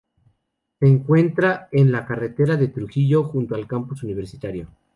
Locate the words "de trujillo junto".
2.57-3.53